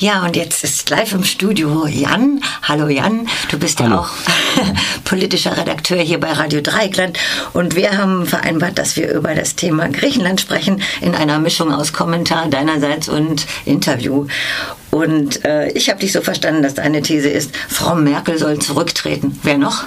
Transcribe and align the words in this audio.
Ja, 0.00 0.24
und 0.24 0.36
jetzt 0.36 0.62
ist 0.62 0.90
live 0.90 1.10
im 1.10 1.24
Studio 1.24 1.84
Jan. 1.88 2.40
Hallo 2.62 2.86
Jan, 2.86 3.26
du 3.50 3.58
bist 3.58 3.80
Hallo. 3.80 3.96
ja 3.96 4.00
auch 4.02 4.10
politischer 5.04 5.56
Redakteur 5.56 5.98
hier 5.98 6.20
bei 6.20 6.30
Radio 6.30 6.60
Dreieckland 6.60 7.18
und 7.52 7.74
wir 7.74 7.98
haben 7.98 8.24
vereinbart, 8.24 8.78
dass 8.78 8.94
wir 8.94 9.12
über 9.12 9.34
das 9.34 9.56
Thema 9.56 9.88
Griechenland 9.88 10.40
sprechen 10.40 10.80
in 11.00 11.16
einer 11.16 11.40
Mischung 11.40 11.74
aus 11.74 11.92
Kommentar 11.92 12.46
deinerseits 12.46 13.08
und 13.08 13.44
Interview. 13.64 14.28
Und 14.92 15.44
äh, 15.44 15.70
ich 15.70 15.90
habe 15.90 15.98
dich 15.98 16.12
so 16.12 16.20
verstanden, 16.20 16.62
dass 16.62 16.74
deine 16.74 17.02
These 17.02 17.28
ist, 17.28 17.50
Frau 17.68 17.96
Merkel 17.96 18.38
soll 18.38 18.60
zurücktreten. 18.60 19.40
Wer 19.42 19.58
noch? 19.58 19.82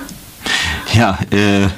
Ja, 0.93 1.19
äh, 1.31 1.69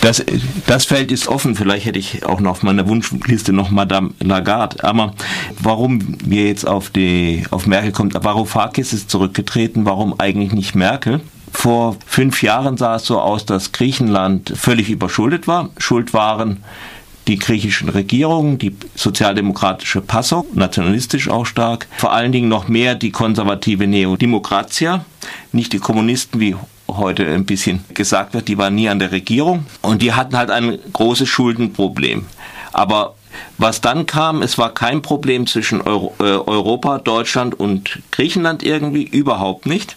das, 0.00 0.24
das 0.66 0.84
Feld 0.84 1.10
ist 1.10 1.28
offen. 1.28 1.54
Vielleicht 1.54 1.86
hätte 1.86 1.98
ich 1.98 2.24
auch 2.24 2.40
noch 2.40 2.52
auf 2.52 2.62
meiner 2.62 2.88
Wunschliste 2.88 3.52
noch 3.52 3.70
Madame 3.70 4.10
Lagarde. 4.20 4.84
Aber 4.84 5.14
warum 5.60 6.16
wir 6.24 6.46
jetzt 6.46 6.66
auf, 6.66 6.90
die, 6.90 7.44
auf 7.50 7.66
Merkel 7.66 7.92
kommt, 7.92 8.14
Varoufakis 8.14 8.92
ist 8.92 9.10
zurückgetreten, 9.10 9.84
warum 9.84 10.18
eigentlich 10.18 10.52
nicht 10.52 10.74
Merkel? 10.74 11.20
Vor 11.52 11.96
fünf 12.06 12.42
Jahren 12.42 12.76
sah 12.76 12.96
es 12.96 13.04
so 13.06 13.20
aus, 13.20 13.46
dass 13.46 13.72
Griechenland 13.72 14.52
völlig 14.54 14.90
überschuldet 14.90 15.48
war. 15.48 15.70
Schuld 15.78 16.12
waren 16.12 16.58
die 17.26 17.38
griechischen 17.38 17.90
Regierungen, 17.90 18.58
die 18.58 18.74
sozialdemokratische 18.94 20.00
PASOK, 20.00 20.56
nationalistisch 20.56 21.28
auch 21.28 21.44
stark, 21.44 21.86
vor 21.98 22.12
allen 22.12 22.32
Dingen 22.32 22.48
noch 22.48 22.68
mehr 22.68 22.94
die 22.94 23.10
konservative 23.10 23.86
Neodemokratia, 23.86 25.04
nicht 25.52 25.74
die 25.74 25.78
Kommunisten 25.78 26.40
wie 26.40 26.56
heute 26.88 27.26
ein 27.26 27.44
bisschen 27.44 27.84
gesagt 27.94 28.34
wird, 28.34 28.48
die 28.48 28.58
waren 28.58 28.74
nie 28.74 28.88
an 28.88 28.98
der 28.98 29.12
Regierung 29.12 29.66
und 29.82 30.02
die 30.02 30.12
hatten 30.12 30.36
halt 30.36 30.50
ein 30.50 30.78
großes 30.92 31.28
Schuldenproblem. 31.28 32.26
Aber 32.72 33.14
was 33.56 33.80
dann 33.80 34.06
kam, 34.06 34.42
es 34.42 34.58
war 34.58 34.72
kein 34.74 35.02
Problem 35.02 35.46
zwischen 35.46 35.80
Euro, 35.80 36.14
äh, 36.18 36.22
Europa, 36.22 36.98
Deutschland 36.98 37.58
und 37.58 38.00
Griechenland 38.10 38.62
irgendwie, 38.62 39.04
überhaupt 39.04 39.66
nicht. 39.66 39.96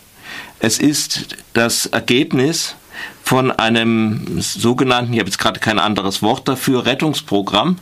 Es 0.60 0.80
ist 0.80 1.36
das 1.54 1.88
Ergebnis 1.88 2.76
von 3.24 3.52
einem 3.52 4.42
sogenannten, 4.42 5.14
ich 5.14 5.20
habe 5.20 5.30
jetzt 5.30 5.40
gerade 5.40 5.60
kein 5.60 5.80
anderes 5.80 6.22
Wort 6.22 6.48
dafür, 6.48 6.86
Rettungsprogramm, 6.86 7.78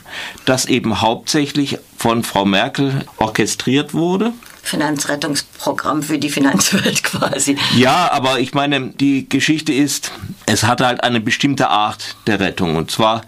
das 0.45 0.65
eben 0.65 1.01
hauptsächlich 1.01 1.77
von 1.97 2.23
Frau 2.23 2.45
Merkel 2.45 3.05
orchestriert 3.17 3.93
wurde 3.93 4.33
Finanzrettungsprogramm 4.69 6.03
für 6.03 6.19
die 6.19 6.29
Finanzwelt 6.29 7.03
quasi. 7.03 7.57
Ja, 7.75 8.11
aber 8.11 8.39
ich 8.39 8.53
meine, 8.53 8.89
die 8.89 9.27
Geschichte 9.27 9.73
ist, 9.73 10.11
es 10.45 10.63
hatte 10.63 10.85
halt 10.85 11.03
eine 11.03 11.19
bestimmte 11.19 11.69
Art 11.69 12.15
der 12.27 12.39
Rettung. 12.39 12.75
Und 12.75 12.91
zwar, 12.91 13.23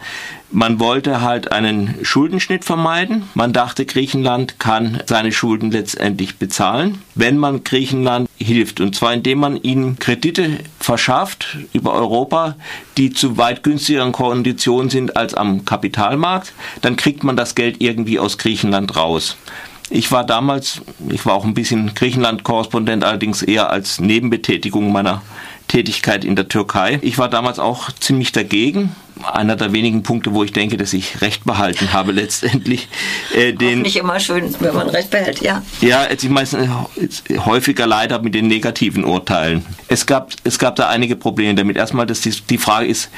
man 0.52 0.80
wollte 0.80 1.22
halt 1.22 1.52
einen 1.52 1.96
Schuldenschnitt 2.04 2.66
vermeiden. 2.66 3.24
Man 3.34 3.54
dachte, 3.54 3.86
Griechenland 3.86 4.60
kann 4.60 5.02
seine 5.06 5.32
Schulden 5.32 5.72
letztendlich 5.72 6.38
bezahlen, 6.38 7.02
wenn 7.16 7.38
man 7.38 7.64
Griechenland 7.64 8.30
hilft. 8.38 8.82
Und 8.82 8.96
zwar 8.96 9.14
indem 9.14 9.40
man 9.40 9.58
ihnen 9.62 9.98
Kredite 9.98 10.60
verschafft 10.80 11.58
über 11.74 11.94
Europa, 11.94 12.56
die 12.98 13.12
zu 13.12 13.38
weit 13.38 13.64
günstigeren 13.64 14.12
Konditionen 14.12 14.90
sind 14.90 15.16
als 15.16 15.34
am 15.34 15.66
Kapitalmarkt. 15.66 16.54
Dann 16.82 16.98
kriegt 16.98 17.24
man 17.24 17.38
das 17.38 17.56
Geld 17.56 17.78
irgendwie 17.80 18.20
aus 18.20 18.38
Griechenland 18.38 18.96
raus. 18.96 19.38
Ich 19.92 20.10
war 20.12 20.24
damals, 20.26 20.82
ich 21.10 21.26
war 21.26 21.34
auch 21.34 21.44
ein 21.44 21.54
bisschen 21.54 21.94
Griechenland-Korrespondent, 21.94 23.04
allerdings 23.04 23.44
eher 23.44 23.70
als 23.72 24.00
Nebenbetätigung 24.00 24.94
meiner 24.94 25.22
Tätigkeit 25.68 26.24
in 26.24 26.38
der 26.38 26.48
Türkei. 26.48 27.00
Ich 27.02 27.18
war 27.18 27.28
damals 27.28 27.60
auch 27.60 27.92
ziemlich 27.92 28.32
dagegen. 28.32 28.96
Einer 29.22 29.58
der 29.58 29.74
wenigen 29.74 30.02
Punkte, 30.02 30.34
wo 30.34 30.46
ich 30.46 30.54
denke, 30.54 30.78
dass 30.78 30.94
ich 30.94 31.20
Recht 31.20 31.44
behalten 31.44 31.92
habe 31.92 32.12
letztendlich. 32.14 32.88
Äh, 33.36 33.52
den, 33.52 33.82
nicht 33.82 33.98
immer 33.98 34.22
schön, 34.22 34.56
wenn 34.62 34.74
man 34.74 34.88
Recht 34.88 35.12
behält, 35.12 35.42
ja. 35.42 35.62
Ja, 35.82 36.08
jetzt 36.10 36.24
ich 36.24 36.30
meistens 36.30 36.70
häufiger 37.46 37.86
leider 37.86 38.22
mit 38.22 38.34
den 38.34 38.48
negativen 38.48 39.04
Urteilen. 39.04 39.66
Es 39.90 40.06
gab, 40.06 40.32
es 40.46 40.58
gab 40.58 40.78
da 40.78 40.88
einige 40.88 41.18
Probleme 41.18 41.56
damit. 41.56 41.76
Erstmal, 41.76 42.06
dass 42.06 42.22
die, 42.22 42.32
die 42.50 42.58
Frage 42.58 42.88
ist, 42.88 43.10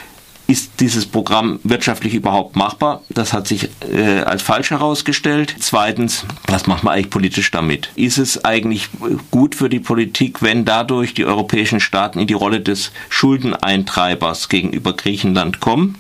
ist 0.48 0.80
dieses 0.80 1.06
Programm 1.06 1.60
wirtschaftlich 1.64 2.14
überhaupt 2.14 2.56
machbar? 2.56 3.02
Das 3.10 3.34
hat 3.34 3.48
sich 3.48 3.70
äh, 3.92 4.20
als 4.20 4.42
falsch 4.42 4.72
herausgestellt. 4.72 5.56
Zweitens, 5.60 6.26
was 6.48 6.68
macht 6.68 6.84
man 6.84 6.94
eigentlich 6.94 7.10
politisch 7.10 7.52
damit? 7.52 7.90
Ist 7.96 8.18
es 8.18 8.44
eigentlich 8.44 8.90
gut 9.32 9.56
für 9.56 9.70
die 9.70 9.80
Politik, 9.80 10.42
wenn 10.42 10.66
dadurch 10.66 11.14
die 11.14 11.26
europäischen 11.26 11.80
Staaten 11.80 12.20
in 12.20 12.28
die 12.28 12.34
Rolle 12.34 12.60
des 12.60 12.92
Schuldeneintreibers 13.10 14.50
gegenüber 14.50 14.94
Griechenland 14.94 15.60
kommen? 15.60 15.96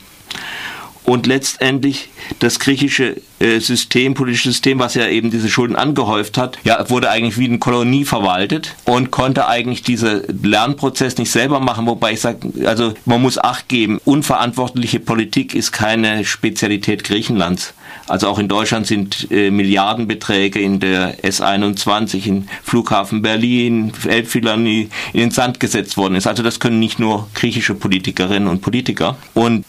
Und 1.05 1.27
letztendlich 1.27 2.09
das 2.39 2.59
griechische 2.59 3.21
äh, 3.39 3.59
System, 3.59 4.13
politische 4.13 4.49
System, 4.49 4.79
was 4.79 4.95
ja 4.95 5.07
eben 5.07 5.31
diese 5.31 5.49
Schulden 5.49 5.75
angehäuft 5.75 6.37
hat, 6.37 6.57
ja, 6.63 6.89
wurde 6.89 7.09
eigentlich 7.09 7.37
wie 7.37 7.45
eine 7.45 7.59
Kolonie 7.59 8.05
verwaltet 8.05 8.75
und 8.85 9.11
konnte 9.11 9.47
eigentlich 9.47 9.83
diesen 9.83 10.21
Lernprozess 10.43 11.17
nicht 11.17 11.31
selber 11.31 11.59
machen, 11.59 11.85
wobei 11.85 12.13
ich 12.13 12.21
sage, 12.21 12.51
also 12.65 12.93
man 13.05 13.21
muss 13.21 13.37
Acht 13.37 13.67
geben, 13.67 13.99
unverantwortliche 14.05 14.99
Politik 14.99 15.55
ist 15.55 15.71
keine 15.71 16.23
Spezialität 16.23 17.03
Griechenlands. 17.03 17.73
Also 18.07 18.27
auch 18.27 18.39
in 18.39 18.47
Deutschland 18.47 18.87
sind 18.87 19.27
äh, 19.31 19.49
Milliardenbeträge 19.49 20.59
in 20.59 20.79
der 20.79 21.19
S21, 21.19 22.25
in 22.25 22.49
Flughafen 22.63 23.21
Berlin, 23.21 23.91
Elbphilharmonie 24.07 24.89
in 25.13 25.19
den 25.19 25.31
Sand 25.31 25.59
gesetzt 25.59 25.97
worden 25.97 26.15
ist. 26.15 26.27
Also 26.27 26.43
das 26.43 26.59
können 26.59 26.79
nicht 26.79 26.99
nur 26.99 27.27
griechische 27.33 27.75
Politikerinnen 27.75 28.47
und 28.47 28.61
Politiker. 28.61 29.17
Und 29.33 29.65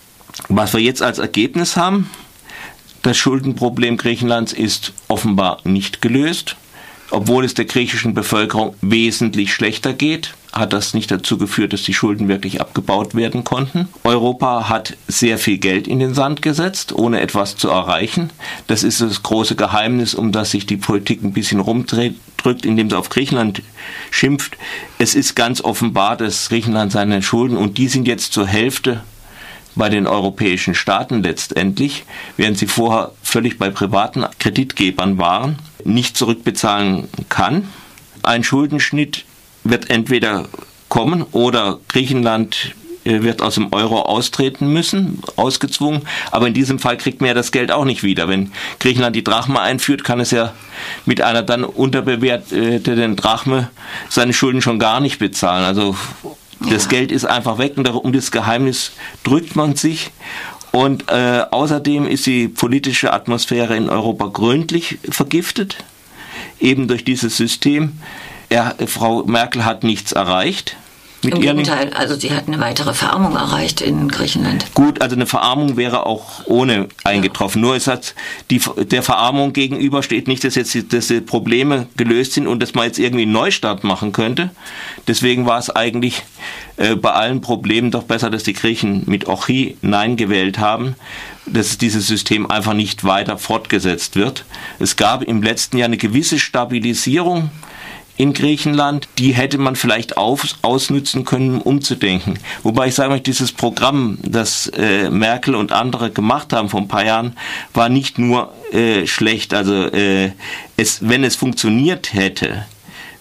was 0.49 0.73
wir 0.73 0.81
jetzt 0.81 1.03
als 1.03 1.19
Ergebnis 1.19 1.77
haben, 1.77 2.11
das 3.03 3.17
Schuldenproblem 3.19 3.99
Griechenlands 3.99 4.53
ist 4.53 4.93
offenbar 5.09 5.59
nicht 5.65 6.01
gelöst. 6.01 6.57
Obwohl 7.11 7.45
es 7.45 7.53
der 7.53 7.67
griechischen 7.67 8.15
Bevölkerung 8.15 8.75
wesentlich 8.81 9.53
schlechter 9.53 9.93
geht, 9.93 10.35
hat 10.53 10.73
das 10.73 10.95
nicht 10.95 11.11
dazu 11.11 11.37
geführt, 11.37 11.73
dass 11.73 11.83
die 11.83 11.93
Schulden 11.93 12.29
wirklich 12.29 12.61
abgebaut 12.61 13.15
werden 13.15 13.45
konnten. 13.45 13.89
Europa 14.05 14.69
hat 14.69 14.97
sehr 15.07 15.37
viel 15.37 15.59
Geld 15.59 15.87
in 15.87 15.99
den 15.99 16.15
Sand 16.15 16.43
gesetzt, 16.43 16.95
ohne 16.95 17.21
etwas 17.21 17.57
zu 17.57 17.69
erreichen. 17.69 18.31
Das 18.69 18.83
ist 18.83 19.01
das 19.01 19.23
große 19.23 19.55
Geheimnis, 19.55 20.15
um 20.15 20.33
das 20.33 20.53
sich 20.53 20.65
die 20.65 20.77
Politik 20.77 21.23
ein 21.23 21.33
bisschen 21.33 21.61
rumdrückt, 21.61 22.65
indem 22.65 22.89
sie 22.89 22.97
auf 22.97 23.11
Griechenland 23.11 23.63
schimpft. 24.11 24.57
Es 24.99 25.15
ist 25.15 25.35
ganz 25.35 25.61
offenbar, 25.61 26.17
dass 26.17 26.49
Griechenland 26.49 26.91
seine 26.91 27.23
Schulden, 27.23 27.57
und 27.57 27.77
die 27.77 27.89
sind 27.89 28.09
jetzt 28.09 28.33
zur 28.33 28.47
Hälfte 28.47 29.03
bei 29.75 29.89
den 29.89 30.07
europäischen 30.07 30.75
Staaten 30.75 31.23
letztendlich, 31.23 32.05
während 32.37 32.59
sie 32.59 32.67
vorher 32.67 33.13
völlig 33.23 33.59
bei 33.59 33.71
privaten 33.71 34.25
Kreditgebern 34.39 35.19
waren, 35.19 35.59
nicht 35.85 36.17
zurückbezahlen 36.17 37.09
kann. 37.29 37.69
Ein 38.23 38.45
Schuldenschnitt 38.45 39.25
wird 39.65 39.91
entweder 39.91 40.47
kommen 40.89 41.23
oder 41.33 41.81
Griechenland 41.89 42.75
äh, 43.05 43.23
wird 43.23 43.43
aus 43.43 43.57
dem 43.57 43.73
Euro 43.73 44.03
austreten 44.03 44.73
müssen, 44.73 45.21
ausgezwungen. 45.37 46.03
Aber 46.31 46.47
in 46.47 46.55
diesem 46.55 46.79
Fall 46.79 46.97
kriegt 46.97 47.21
man 47.21 47.29
ja 47.29 47.35
das 47.35 47.53
Geld 47.53 47.71
auch 47.71 47.85
nicht 47.85 48.03
wieder. 48.03 48.29
Wenn 48.29 48.53
Griechenland 48.81 49.15
die 49.15 49.25
Drachme 49.25 49.61
einführt, 49.61 50.05
kann 50.05 50.21
es 50.21 50.31
ja 50.31 50.53
mit 51.05 51.21
einer 51.21 51.43
dann 51.43 51.65
unterbewerteten 51.65 53.17
Drachme 53.17 53.71
seine 54.09 54.33
Schulden 54.33 54.63
schon 54.63 54.79
gar 54.79 55.01
nicht 55.01 55.19
bezahlen. 55.19 55.65
Also 55.65 55.97
das 56.61 56.89
Geld 56.89 57.13
ist 57.13 57.25
einfach 57.25 57.59
weg 57.59 57.77
und 57.77 57.89
um 57.89 58.13
das 58.13 58.31
Geheimnis 58.31 58.93
drückt 59.23 59.57
man 59.57 59.77
sich. 59.77 60.11
Und 60.73 61.09
äh, 61.09 61.45
außerdem 61.51 62.07
ist 62.07 62.27
die 62.27 62.49
politische 62.49 63.13
Atmosphäre 63.13 63.77
in 63.77 63.89
Europa 63.89 64.27
gründlich 64.27 64.99
vergiftet, 65.09 65.85
eben 66.59 66.89
durch 66.89 67.05
dieses 67.05 67.37
System. 67.37 67.93
Er, 68.49 68.75
Frau 68.87 69.25
Merkel 69.25 69.65
hat 69.65 69.85
nichts 69.85 70.13
erreicht. 70.13 70.77
Mit 71.25 71.35
Im 71.35 71.41
Gegenteil, 71.41 71.93
also 71.95 72.15
sie 72.15 72.33
hat 72.33 72.47
eine 72.47 72.61
weitere 72.61 72.95
Verarmung 72.95 73.35
erreicht 73.35 73.81
in 73.81 74.09
Griechenland. 74.09 74.75
Gut, 74.75 75.01
also 75.01 75.17
eine 75.17 75.27
Verarmung 75.27 75.77
wäre 75.77 76.07
auch 76.07 76.47
ohne 76.47 76.89
eingetroffen. 77.05 77.63
Ja. 77.63 77.69
Nur 77.69 77.77
es 77.77 77.87
hat 77.87 78.15
die, 78.51 78.61
der 78.77 79.03
Verarmung 79.03 79.53
gegenüber 79.53 80.03
steht 80.03 80.29
nicht, 80.29 80.45
dass 80.45 80.55
jetzt 80.55 80.93
dass 80.93 81.09
die 81.09 81.21
Probleme 81.21 81.87
gelöst 81.97 82.33
sind 82.33 82.47
und 82.47 82.63
dass 82.63 82.75
man 82.75 82.87
jetzt 82.87 82.99
irgendwie 82.99 83.23
einen 83.23 83.33
Neustart 83.33 83.85
machen 83.85 84.13
könnte. 84.13 84.51
Deswegen 85.09 85.47
war 85.47 85.59
es 85.59 85.71
eigentlich 85.71 86.23
äh, 86.77 86.97
bei 86.97 87.13
allen 87.13 87.41
Problemen 87.41 87.91
doch 87.91 88.05
besser, 88.05 88.31
dass 88.31 88.43
die 88.43 88.53
Griechen 88.53 89.05
mit 89.07 89.27
Ochi 89.29 89.77
Nein 89.83 90.17
gewählt 90.17 90.59
haben, 90.59 90.97
dass 91.47 91.79
dieses 91.79 92.07
System 92.07 92.51
einfach 92.51 92.75
nicht 92.75 93.05
weiter 93.05 93.39
fortgesetzt 93.39 94.17
wird. 94.17 94.45
Es 94.79 94.97
gab 94.97 95.23
im 95.23 95.43
letzten 95.43 95.79
Jahr 95.79 95.87
eine 95.87 95.97
gewisse 95.97 96.39
Stabilisierung 96.39 97.51
in 98.17 98.33
Griechenland, 98.33 99.09
die 99.19 99.33
hätte 99.33 99.59
man 99.59 99.77
vielleicht 99.77 100.17
auf, 100.17 100.47
ausnützen 100.63 101.25
können, 101.25 101.61
um 101.61 101.75
umzudenken. 101.75 102.39
Wobei 102.63 102.89
ich 102.89 102.95
sage, 102.95 103.21
dieses 103.21 103.53
Programm, 103.53 104.19
das 104.23 104.69
äh, 104.69 105.11
Merkel 105.11 105.55
und 105.55 105.73
andere 105.73 106.11
gemacht 106.11 106.53
haben 106.53 106.69
vor 106.69 106.81
ein 106.81 106.89
paar 106.89 107.05
Jahren, 107.05 107.37
war 107.73 107.89
nicht 107.89 108.19
nur 108.19 108.53
äh, 108.73 109.07
schlecht. 109.07 109.55
Also 109.55 109.75
äh, 109.75 110.31
es, 110.77 111.09
wenn 111.09 111.25
es 111.25 111.35
funktioniert 111.37 112.15
hätte, 112.15 112.65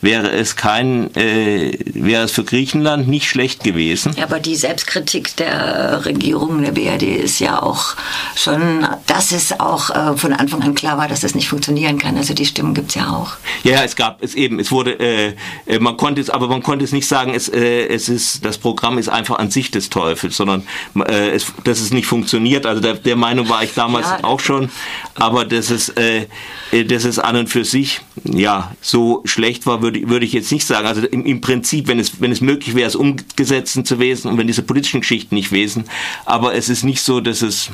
wäre 0.04 0.32
es 0.32 0.58
kein, 0.58 1.16
äh, 1.16 1.80
wäre 1.94 2.26
es 2.26 2.32
für 2.32 2.44
Griechenland 2.44 3.08
nicht 3.08 3.30
schlecht 3.30 3.64
gewesen. 3.64 4.14
Ja, 4.18 4.26
aber 4.26 4.40
die 4.40 4.56
Selbstkritik 4.56 5.38
der 5.38 6.06
Regierung, 6.06 6.62
der 6.62 6.74
BRD 6.74 7.04
ist 7.04 7.40
ja 7.40 7.64
auch 7.64 7.96
schon, 8.36 8.86
dass 9.08 9.32
es 9.32 9.60
auch 9.60 9.90
äh, 9.90 10.18
von 10.18 10.34
Anfang 10.34 10.62
an 10.62 10.76
klar 10.76 10.98
war, 10.98 11.08
dass 11.08 11.22
das 11.22 11.36
nicht 11.36 11.48
funktionieren 11.48 11.98
kann. 11.98 12.18
Also 12.18 12.34
die 12.34 12.46
Stimmen 12.46 12.74
gibt 12.74 12.90
es 12.90 12.96
ja 12.96 13.10
auch. 13.12 13.38
Ja, 13.64 13.82
es 13.84 13.96
gab 13.96 14.22
es 14.22 14.36
eben, 14.36 14.60
es 14.60 14.72
wurde, 14.72 15.00
äh, 15.00 15.36
äh, 15.66 15.80
man 15.80 15.96
konnte 15.96 16.20
es, 16.20 16.30
aber 16.30 16.50
man 16.50 16.62
konnte 16.62 16.84
es 16.84 16.92
nicht 16.92 17.08
sagen, 17.08 17.34
es, 17.34 17.48
äh, 17.48 17.88
es 17.88 18.10
ist, 18.10 18.44
das 18.44 18.58
Programm 18.58 18.98
ist 18.98 19.08
einfach 19.08 19.40
an 19.40 19.52
sich 19.52 19.72
des 19.72 19.90
Teufels, 19.90 20.36
sondern 20.36 20.68
äh, 21.08 21.30
es, 21.30 21.46
dass 21.64 21.80
es 21.80 21.94
nicht 21.94 22.08
funktioniert. 22.08 22.66
Also 22.66 22.82
der, 22.82 22.96
der 22.96 23.16
Meinung 23.16 23.48
war 23.48 23.64
ich 23.64 23.74
damals 23.74 24.08
ja, 24.08 24.24
auch 24.24 24.42
schon, 24.42 24.70
aber 25.16 25.46
dass 25.46 25.70
es, 25.70 25.94
dass 25.96 27.04
es 27.06 27.20
an 27.20 27.38
und 27.38 27.48
für 27.48 27.64
sich 27.64 28.02
ja 28.26 28.74
so 28.82 29.22
schlecht 29.26 29.66
war, 29.66 29.82
würde, 29.82 29.93
würde 30.08 30.26
ich 30.26 30.34
jetzt 30.34 30.52
nicht 30.52 30.66
sagen. 30.66 30.88
Also 30.88 31.02
im, 31.08 31.26
im 31.26 31.42
Prinzip, 31.42 31.88
wenn 31.88 32.00
es, 32.00 32.22
wenn 32.22 32.32
es 32.32 32.42
möglich 32.42 32.76
wäre, 32.76 32.88
es 32.88 32.96
umgesetzt 32.96 33.80
zu 33.86 34.00
wesen 34.00 34.32
und 34.32 34.38
wenn 34.38 34.48
diese 34.48 34.64
politischen 34.64 35.02
Geschichten 35.02 35.36
nicht 35.36 35.52
wesen, 35.52 35.86
aber 36.26 36.56
es 36.56 36.70
ist 36.70 36.84
nicht 36.84 37.02
so, 37.02 37.22
dass 37.22 37.42
es 37.42 37.70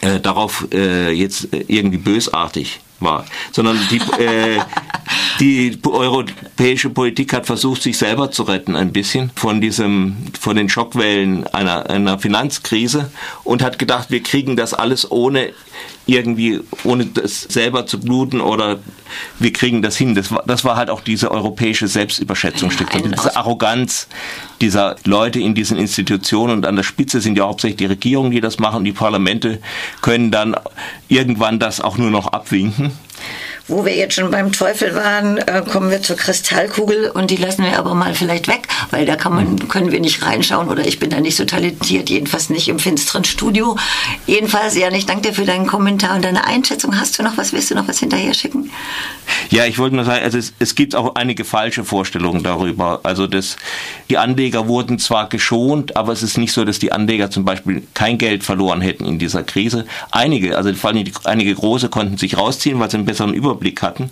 äh, 0.00 0.20
darauf 0.20 0.66
äh, 0.72 1.12
jetzt 1.12 1.48
irgendwie 1.52 1.98
bösartig 1.98 2.80
war, 3.00 3.26
sondern 3.52 3.78
die, 3.90 3.96
äh, 4.22 4.60
die 5.40 5.78
europäische 5.86 6.90
Politik 6.90 7.32
hat 7.32 7.46
versucht, 7.46 7.82
sich 7.82 7.96
selber 7.96 8.30
zu 8.30 8.42
retten 8.42 8.76
ein 8.76 8.92
bisschen 8.92 9.30
von 9.34 9.62
diesem, 9.62 10.16
von 10.38 10.54
den 10.54 10.68
Schockwellen 10.68 11.46
einer, 11.46 11.88
einer 11.88 12.18
Finanzkrise 12.18 13.10
und 13.42 13.62
hat 13.62 13.78
gedacht, 13.78 14.10
wir 14.10 14.22
kriegen 14.22 14.56
das 14.56 14.74
alles 14.74 15.10
ohne 15.10 15.52
irgendwie, 16.06 16.60
ohne 16.84 17.06
das 17.06 17.42
selber 17.42 17.86
zu 17.86 18.00
bluten 18.00 18.40
oder 18.40 18.80
wir 19.38 19.52
kriegen 19.52 19.80
das 19.80 19.96
hin. 19.96 20.14
Das 20.14 20.30
war, 20.30 20.42
das 20.46 20.64
war 20.64 20.76
halt 20.76 20.90
auch 20.90 21.00
diese 21.00 21.30
europäische 21.30 21.88
Selbstüberschätzung, 21.88 22.70
ja, 22.70 23.00
diese 23.00 23.36
Arroganz 23.36 24.08
dieser 24.60 24.96
Leute 25.04 25.40
in 25.40 25.54
diesen 25.54 25.78
Institutionen 25.78 26.58
und 26.58 26.66
an 26.66 26.76
der 26.76 26.82
Spitze 26.82 27.20
sind 27.20 27.38
ja 27.38 27.44
hauptsächlich 27.44 27.78
die 27.78 27.86
Regierungen, 27.86 28.30
die 28.30 28.40
das 28.40 28.58
machen. 28.58 28.84
Die 28.84 28.92
Parlamente 28.92 29.60
können 30.02 30.30
dann 30.30 30.56
irgendwann 31.08 31.58
das 31.58 31.80
auch 31.80 31.96
nur 31.96 32.10
noch 32.10 32.26
abwinken. 32.26 32.92
Wo 33.70 33.84
wir 33.84 33.94
jetzt 33.94 34.14
schon 34.14 34.32
beim 34.32 34.50
Teufel 34.50 34.96
waren, 34.96 35.38
äh, 35.38 35.62
kommen 35.70 35.92
wir 35.92 36.02
zur 36.02 36.16
Kristallkugel 36.16 37.08
und 37.10 37.30
die 37.30 37.36
lassen 37.36 37.62
wir 37.62 37.78
aber 37.78 37.94
mal 37.94 38.14
vielleicht 38.14 38.48
weg, 38.48 38.66
weil 38.90 39.06
da 39.06 39.14
kann 39.14 39.32
man, 39.32 39.68
können 39.68 39.92
wir 39.92 40.00
nicht 40.00 40.26
reinschauen 40.26 40.68
oder 40.68 40.84
ich 40.84 40.98
bin 40.98 41.10
da 41.10 41.20
nicht 41.20 41.36
so 41.36 41.44
talentiert, 41.44 42.10
jedenfalls 42.10 42.50
nicht 42.50 42.66
im 42.66 42.80
finsteren 42.80 43.24
Studio. 43.24 43.76
Jedenfalls, 44.26 44.76
Jan, 44.76 44.92
ich 44.92 45.06
danke 45.06 45.28
dir 45.28 45.34
für 45.34 45.44
deinen 45.44 45.68
Kommentar 45.68 46.16
und 46.16 46.24
deine 46.24 46.44
Einschätzung. 46.44 46.98
Hast 46.98 47.16
du 47.16 47.22
noch 47.22 47.36
was, 47.36 47.52
willst 47.52 47.70
du 47.70 47.76
noch 47.76 47.86
was 47.86 48.00
hinterher 48.00 48.34
schicken? 48.34 48.70
Ja, 49.50 49.66
ich 49.66 49.78
wollte 49.78 49.94
nur 49.94 50.04
sagen, 50.04 50.24
also 50.24 50.36
es, 50.36 50.52
es 50.58 50.74
gibt 50.74 50.96
auch 50.96 51.14
einige 51.14 51.44
falsche 51.44 51.84
Vorstellungen 51.84 52.42
darüber. 52.42 53.00
Also 53.04 53.28
das, 53.28 53.56
die 54.08 54.18
Anleger 54.18 54.66
wurden 54.66 54.98
zwar 54.98 55.28
geschont, 55.28 55.96
aber 55.96 56.12
es 56.12 56.24
ist 56.24 56.38
nicht 56.38 56.52
so, 56.52 56.64
dass 56.64 56.80
die 56.80 56.90
Anleger 56.90 57.30
zum 57.30 57.44
Beispiel 57.44 57.84
kein 57.94 58.18
Geld 58.18 58.42
verloren 58.42 58.80
hätten 58.80 59.04
in 59.04 59.20
dieser 59.20 59.44
Krise. 59.44 59.86
Einige, 60.10 60.56
also 60.56 60.72
vor 60.74 60.90
allem 60.90 61.04
einige 61.22 61.54
große 61.54 61.88
konnten 61.88 62.18
sich 62.18 62.36
rausziehen, 62.36 62.80
weil 62.80 62.90
sie 62.90 62.96
einen 62.96 63.06
besseren 63.06 63.32
Überblick 63.32 63.59
Überblick 63.60 63.82
hatten. 63.82 64.10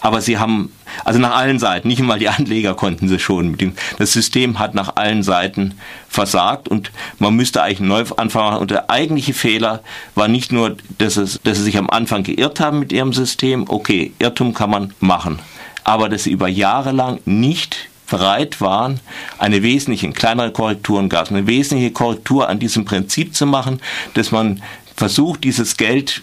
Aber 0.00 0.20
sie 0.20 0.38
haben, 0.38 0.72
also 1.04 1.18
nach 1.18 1.34
allen 1.34 1.58
Seiten, 1.58 1.88
nicht 1.88 2.00
einmal 2.00 2.18
die 2.18 2.28
Anleger 2.28 2.74
konnten 2.74 3.08
sie 3.08 3.18
schon. 3.18 3.56
Das 3.98 4.12
System 4.12 4.58
hat 4.58 4.74
nach 4.74 4.96
allen 4.96 5.22
Seiten 5.22 5.74
versagt 6.08 6.68
und 6.68 6.92
man 7.18 7.34
müsste 7.34 7.62
eigentlich 7.62 7.80
neu 7.80 8.04
anfangen. 8.16 8.58
Und 8.58 8.70
der 8.70 8.90
eigentliche 8.90 9.34
Fehler 9.34 9.82
war 10.14 10.28
nicht 10.28 10.52
nur, 10.52 10.76
dass, 10.98 11.16
es, 11.16 11.40
dass 11.42 11.58
sie 11.58 11.64
sich 11.64 11.78
am 11.78 11.90
Anfang 11.90 12.22
geirrt 12.22 12.60
haben 12.60 12.78
mit 12.78 12.92
ihrem 12.92 13.12
System. 13.12 13.64
Okay, 13.68 14.12
Irrtum 14.18 14.54
kann 14.54 14.70
man 14.70 14.94
machen. 15.00 15.38
Aber 15.82 16.08
dass 16.08 16.24
sie 16.24 16.30
über 16.30 16.48
Jahre 16.48 16.92
lang 16.92 17.20
nicht 17.24 17.88
bereit 18.08 18.60
waren, 18.60 18.98
eine 19.38 19.62
wesentliche, 19.62 20.10
kleinere 20.10 20.50
Korrekturen 20.50 21.08
gab 21.08 21.26
es, 21.26 21.30
eine 21.30 21.46
wesentliche 21.46 21.92
Korrektur 21.92 22.48
an 22.48 22.58
diesem 22.58 22.84
Prinzip 22.84 23.36
zu 23.36 23.46
machen, 23.46 23.80
dass 24.14 24.32
man 24.32 24.62
versucht, 24.96 25.44
dieses 25.44 25.76
Geld 25.76 26.22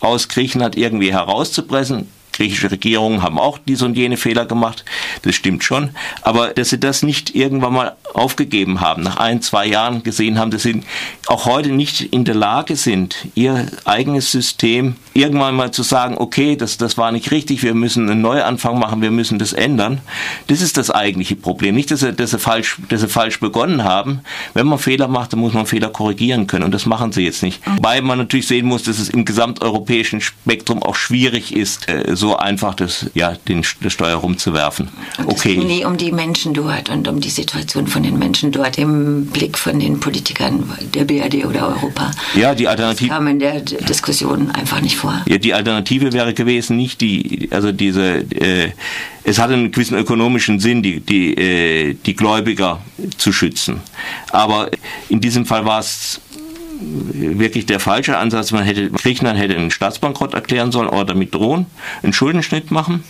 aus 0.00 0.28
Griechenland 0.28 0.76
irgendwie 0.76 1.12
herauszupressen, 1.12 2.08
griechische 2.38 2.70
Regierungen 2.70 3.22
haben 3.22 3.38
auch 3.38 3.58
diese 3.58 3.84
und 3.84 3.96
jene 3.96 4.16
Fehler 4.16 4.46
gemacht, 4.46 4.84
das 5.22 5.34
stimmt 5.34 5.64
schon, 5.64 5.90
aber 6.22 6.48
dass 6.48 6.70
sie 6.70 6.80
das 6.80 7.02
nicht 7.02 7.34
irgendwann 7.34 7.74
mal 7.74 7.96
aufgegeben 8.14 8.80
haben, 8.80 9.02
nach 9.02 9.16
ein, 9.16 9.42
zwei 9.42 9.66
Jahren 9.66 10.02
gesehen 10.02 10.38
haben, 10.38 10.50
dass 10.50 10.62
sie 10.62 10.80
auch 11.26 11.44
heute 11.46 11.70
nicht 11.70 12.00
in 12.00 12.24
der 12.24 12.34
Lage 12.34 12.76
sind, 12.76 13.28
ihr 13.34 13.66
eigenes 13.84 14.30
System 14.30 14.96
irgendwann 15.14 15.56
mal 15.56 15.72
zu 15.72 15.82
sagen, 15.82 16.16
okay, 16.16 16.56
das, 16.56 16.78
das 16.78 16.96
war 16.96 17.12
nicht 17.12 17.30
richtig, 17.30 17.62
wir 17.62 17.74
müssen 17.74 18.08
einen 18.08 18.20
Neuanfang 18.20 18.78
machen, 18.78 19.02
wir 19.02 19.10
müssen 19.10 19.38
das 19.38 19.52
ändern. 19.52 20.00
Das 20.46 20.62
ist 20.62 20.76
das 20.76 20.90
eigentliche 20.90 21.36
Problem. 21.36 21.74
Nicht, 21.74 21.90
dass 21.90 22.00
sie, 22.00 22.12
dass 22.12 22.30
sie, 22.30 22.38
falsch, 22.38 22.78
dass 22.88 23.00
sie 23.00 23.08
falsch 23.08 23.40
begonnen 23.40 23.84
haben. 23.84 24.20
Wenn 24.54 24.66
man 24.66 24.78
Fehler 24.78 25.08
macht, 25.08 25.32
dann 25.32 25.40
muss 25.40 25.54
man 25.54 25.66
Fehler 25.66 25.88
korrigieren 25.88 26.46
können 26.46 26.64
und 26.64 26.72
das 26.72 26.86
machen 26.86 27.12
sie 27.12 27.24
jetzt 27.24 27.42
nicht. 27.42 27.60
Wobei 27.66 28.00
man 28.00 28.18
natürlich 28.18 28.46
sehen 28.46 28.66
muss, 28.66 28.84
dass 28.84 28.98
es 28.98 29.08
im 29.08 29.24
gesamteuropäischen 29.24 30.20
Spektrum 30.20 30.82
auch 30.82 30.94
schwierig 30.94 31.54
ist, 31.54 31.88
äh, 31.88 32.14
so 32.28 32.36
einfach 32.36 32.74
das, 32.74 33.10
ja, 33.14 33.32
den, 33.48 33.64
das 33.80 33.92
Steuer 33.92 34.16
rumzuwerfen. 34.16 34.88
Und 35.18 35.26
okay. 35.26 35.54
Es 35.54 35.58
ging 35.60 35.66
nie 35.66 35.84
um 35.84 35.96
die 35.96 36.12
Menschen 36.12 36.52
dort 36.52 36.90
und 36.90 37.08
um 37.08 37.20
die 37.20 37.30
Situation 37.30 37.86
von 37.86 38.02
den 38.02 38.18
Menschen 38.18 38.52
dort 38.52 38.76
im 38.76 39.26
Blick 39.26 39.56
von 39.56 39.80
den 39.80 39.98
Politikern 39.98 40.70
der 40.94 41.04
BRD 41.04 41.46
oder 41.46 41.68
Europa. 41.68 42.10
Ja, 42.34 42.54
die 42.54 42.68
Alternative. 42.68 43.08
Das 43.08 43.16
kam 43.16 43.26
in 43.28 43.38
der 43.38 43.60
Diskussion 43.60 44.50
einfach 44.50 44.80
nicht 44.80 44.96
vor. 44.96 45.22
Ja, 45.26 45.38
die 45.38 45.54
Alternative 45.54 46.12
wäre 46.12 46.34
gewesen, 46.34 46.76
nicht 46.76 47.00
die, 47.00 47.48
also 47.50 47.72
diese, 47.72 48.18
äh, 48.34 48.72
es 49.24 49.38
hat 49.38 49.50
einen 49.50 49.70
gewissen 49.70 49.96
ökonomischen 49.96 50.60
Sinn, 50.60 50.82
die, 50.82 51.00
die, 51.00 51.34
äh, 51.34 51.94
die 51.94 52.14
Gläubiger 52.14 52.80
zu 53.16 53.32
schützen. 53.32 53.80
Aber 54.32 54.70
in 55.08 55.20
diesem 55.20 55.46
Fall 55.46 55.64
war 55.64 55.80
es 55.80 56.20
wirklich 56.80 57.66
der 57.66 57.80
falsche 57.80 58.16
Ansatz. 58.16 58.52
Man 58.52 58.64
hätte, 58.64 58.90
Griechenland 58.90 59.38
hätte 59.38 59.56
einen 59.56 59.70
Staatsbankrott 59.70 60.34
erklären 60.34 60.72
sollen 60.72 60.88
oder 60.88 61.04
damit 61.04 61.34
drohen, 61.34 61.66
einen 62.02 62.12
Schuldenschnitt 62.12 62.70
machen. 62.70 63.04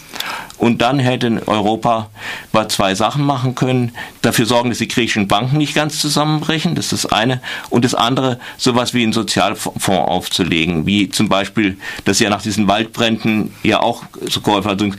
Und 0.56 0.82
dann 0.82 0.98
hätte 0.98 1.42
Europa 1.46 2.10
mal 2.52 2.68
zwei 2.68 2.94
Sachen 2.94 3.24
machen 3.24 3.54
können. 3.54 3.92
Dafür 4.22 4.46
sorgen, 4.46 4.70
dass 4.70 4.78
die 4.78 4.88
griechischen 4.88 5.28
Banken 5.28 5.56
nicht 5.56 5.74
ganz 5.74 6.00
zusammenbrechen. 6.00 6.74
Das 6.74 6.92
ist 6.92 7.04
das 7.04 7.12
eine. 7.12 7.40
Und 7.70 7.84
das 7.84 7.94
andere, 7.94 8.40
sowas 8.56 8.94
wie 8.94 9.02
einen 9.02 9.12
Sozialfonds 9.12 9.86
aufzulegen. 9.86 10.86
Wie 10.86 11.10
zum 11.10 11.28
Beispiel, 11.28 11.76
dass 12.04 12.18
ja 12.18 12.30
nach 12.30 12.42
diesen 12.42 12.66
Waldbränden 12.66 13.52
ja 13.62 13.80
auch 13.80 14.04
so 14.26 14.40
geholfen 14.40 14.96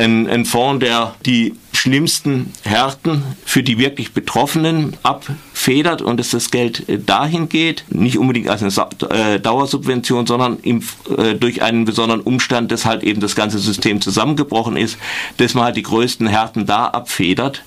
ein, 0.00 0.28
ein 0.28 0.44
Fonds, 0.44 0.84
der 0.84 1.14
die 1.26 1.54
schlimmsten 1.72 2.52
Härten 2.62 3.22
für 3.44 3.62
die 3.62 3.78
wirklich 3.78 4.12
Betroffenen 4.12 4.96
abfedert 5.02 6.02
und 6.02 6.18
dass 6.18 6.30
das 6.30 6.50
Geld 6.50 6.88
äh, 6.88 6.98
dahin 6.98 7.48
geht, 7.48 7.84
nicht 7.90 8.18
unbedingt 8.18 8.48
als 8.48 8.62
eine 8.62 9.10
äh, 9.10 9.40
Dauersubvention, 9.40 10.26
sondern 10.26 10.58
im, 10.62 10.82
äh, 11.16 11.34
durch 11.34 11.62
einen 11.62 11.84
besonderen 11.84 12.20
Umstand, 12.20 12.72
dass 12.72 12.84
halt 12.84 13.02
eben 13.02 13.20
das 13.20 13.34
ganze 13.34 13.58
System 13.58 14.00
zusammengebrochen 14.00 14.76
ist, 14.76 14.98
dass 15.36 15.54
man 15.54 15.64
halt 15.64 15.76
die 15.76 15.82
größten 15.82 16.26
Härten 16.26 16.66
da 16.66 16.86
abfedert 16.86 17.62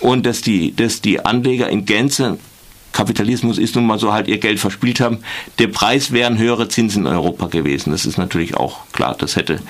und 0.00 0.26
dass 0.26 0.42
die, 0.42 0.74
dass 0.74 1.00
die 1.00 1.24
Anleger 1.24 1.68
in 1.68 1.86
Gänze 1.86 2.38
Kapitalismus 2.96 3.58
ist 3.58 3.76
nun 3.76 3.86
mal 3.86 3.98
so 3.98 4.14
halt 4.14 4.26
ihr 4.26 4.38
Geld 4.38 4.58
verspielt 4.58 5.00
haben. 5.00 5.18
Der 5.58 5.66
Preis 5.66 6.12
wären 6.12 6.38
höhere 6.38 6.68
Zinsen 6.68 7.04
in 7.04 7.12
Europa 7.12 7.48
gewesen. 7.48 7.90
Das 7.90 8.06
ist 8.06 8.16
natürlich 8.16 8.56
auch 8.56 8.90
klar. 8.94 9.14
Das 9.18 9.36
hätte, 9.36 9.60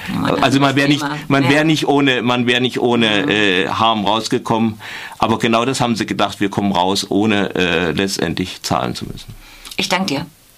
also 0.40 0.60
man 0.60 0.76
wäre 0.76 0.88
nicht, 0.88 1.04
man 1.26 1.48
wäre 1.48 1.64
nicht 1.64 1.88
ohne, 1.88 2.22
man 2.22 2.46
wäre 2.46 2.60
nicht 2.60 2.78
ohne 2.78 3.28
äh, 3.28 3.68
Harm 3.68 4.04
rausgekommen. 4.04 4.80
Aber 5.18 5.40
genau 5.40 5.64
das 5.64 5.80
haben 5.80 5.96
sie 5.96 6.06
gedacht. 6.06 6.38
Wir 6.38 6.50
kommen 6.50 6.70
raus, 6.70 7.10
ohne 7.10 7.52
äh, 7.56 7.90
letztendlich 7.90 8.62
zahlen 8.62 8.94
zu 8.94 9.06
müssen. 9.06 9.34
Ich 9.76 9.88
danke 9.88 10.06
dir. 10.06 10.26